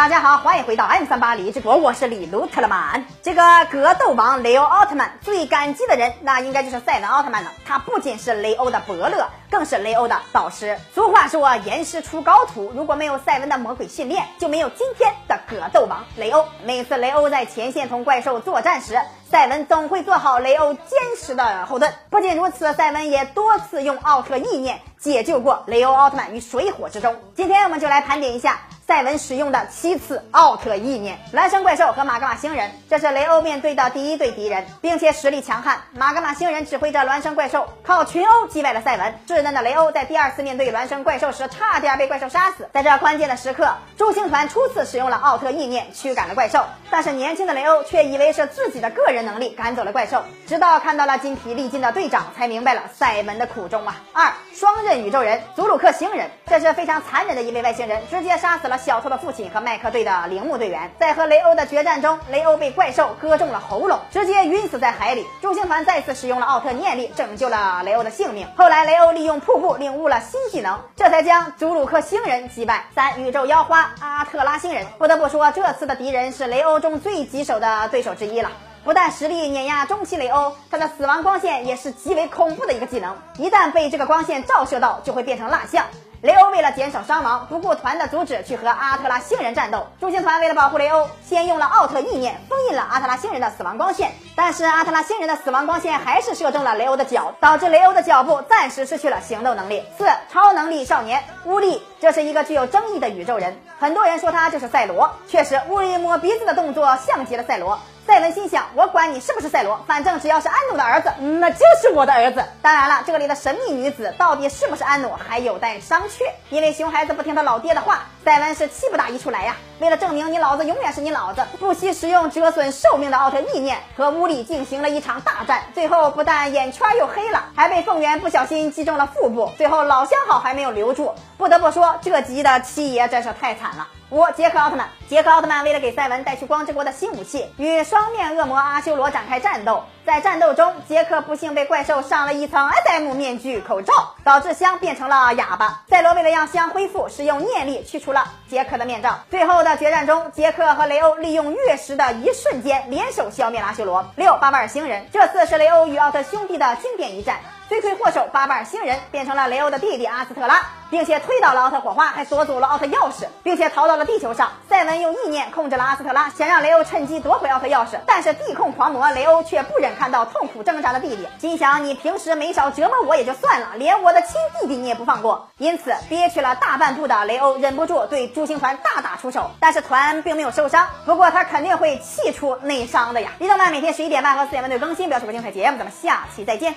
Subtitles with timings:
[0.00, 3.04] 大家好，欢迎回到 M 三八李直播，我是李卢特勒曼。
[3.22, 7.52] 这个格斗王雷欧奥特曼最感激的人，那应该就是赛文奥特曼了。
[7.66, 10.78] 他不仅是雷欧的伯乐，更是雷欧的导师。
[10.94, 16.46] 俗话说，严师出高徒，如果没有赛文的魔鬼训练，就没有今天的格斗王雷欧。
[16.64, 18.98] 每次雷欧在前线同怪兽作战时，
[19.30, 21.92] 赛文总会做好雷欧坚实的后盾。
[22.08, 27.14] 不仅如此，赛文也多次用奥特意念解救过雷欧奥特曼于水火之中。
[27.36, 28.60] 今天我们就来盘点一下。
[28.90, 35.80] 赛文使用的七次奥特意念，孪生怪兽和玛格玛星人，这是雷欧面对的第一对敌人，并且实力强悍。
[35.92, 39.14] 玛格玛星人指挥着孪生怪兽，靠群殴击败了赛文。
[39.28, 42.68] 稚嫩的雷欧在第二次面对孪生怪兽时，差点被怪兽杀死。
[42.72, 53.94] 在这关键的时刻，诸星团初次使用了奥特意念驱赶了怪兽，但是年轻的雷欧却以为是自己的个人能力赶走了怪兽，直到看到了筋疲力尽的队长，才明白了赛文的苦衷啊！
[54.12, 58.79] 二双刃宇宙人祖鲁克星人，这是非常残忍的一位外星人，直接杀死了。
[58.84, 65.26] 小偷的父亲和麦克队的铃木队员在和雷欧的决战中，雷欧被怪兽割中了喉咙，直接晕死在海里。
[65.42, 68.46] 朱星团再次使用了奥特念力，拯救了雷欧的性命。
[68.56, 72.86] 后来，雷欧利用瀑布领悟了新技能，这才将祖鲁克星人击败。
[72.94, 78.50] 三宇宙妖花阿特拉星人，不得不说，这次的敌人是雷欧中最棘手的对手之一了。
[78.82, 85.84] 不但实力碾压中期雷欧，他的死亡光线也是极为恐怖的一个技能，一旦被这个光线照射到，就会变成蜡像。
[86.22, 89.86] 雷欧为了减少伤亡，不顾团的阻止，去和阿特拉星人战斗。
[89.98, 94.12] 诸星团为了保护雷欧，先用了奥特意念封印了阿特拉星人的死亡光线。
[94.36, 99.82] 但是阿特拉星人的死亡光线还是射中了雷欧的脚，导致雷欧的脚步暂时失去了行动能力。
[99.96, 105.10] 四超能力少年乌力，这是一个具有争议的宇宙人，很多人说他就是赛罗。
[105.26, 107.78] 确实，乌力摸鼻子的动作像极了赛罗。
[108.06, 112.42] 赛文心想：我管你是不是赛罗，反正只要是安努的儿子，那就是我的儿子。
[112.60, 116.22] 当然了，这里的神秘女子到底是不是安努，还有待商榷。
[116.48, 119.56] 因为熊孩子不听他老爹的话，赛文是气不打一处来呀。
[119.78, 125.62] 为了证明你老子永远是你老子，不惜使用折损寿命的奥特意念，和乌力进行了一场大战。
[125.74, 129.50] 最后不但眼圈又黑了，还被凤元不小心击中了腹部。
[129.56, 131.14] 最后老相好还没有留住。
[131.38, 133.88] 不得不说，这集的七爷真是太惨了。
[134.10, 139.82] 五杰克奥特曼，杰克奥特曼为了给赛文带去光之国的新武器，与双面恶魔阿修罗展开战斗。
[140.10, 143.92] 在战斗中，杰克不幸被怪兽上了一层 SM 面具口罩，
[144.24, 145.82] 导致香变成了哑巴。
[145.88, 149.20] 赛罗为了让香恢复，使用念力去除了杰克的面罩。
[149.30, 154.04] 最后的决战中，杰克和雷欧利用月食的一瞬间联手消灭了阿修罗。
[154.16, 157.38] 六巴巴尔星人，这次是雷欧与奥特兄弟的经典一战。
[157.70, 160.60] 罪魁祸首巴巴尔星人变成了雷欧的弟弟阿斯特拉，
[160.90, 164.50] 并且推倒了奥特火花，还夺走了奥特钥匙，并且逃到了地球上。
[164.68, 175.46] 赛文用意念控制了阿斯特拉，想让雷欧趁机夺回奥特钥匙，但是地控狂魔雷欧却不忍看到痛苦挣扎的弟弟，心想你平时没少折磨我也就算了，连我的亲弟弟你也不放过。
[175.58, 183.30] 因此憋屈了大半部的雷欧忍不住对诸星团大打出手，但是团并没有受伤，不过他肯定会气出内伤的呀。
[183.38, 186.74] 李动漫每天十一点半和四点半对更新，不要错过精彩节目，咱们下期再见。